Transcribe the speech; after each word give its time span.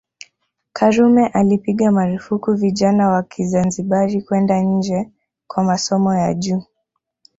Karume 0.73 1.27
alipiga 1.33 1.91
marufuku 1.91 2.53
vijana 2.53 3.07
wa 3.07 3.23
Kizanzibari 3.23 4.21
kwenda 4.21 4.61
nje 4.61 5.11
kwa 5.47 5.63
masomo 5.63 6.13
ya 6.15 6.33
juu 6.33 6.63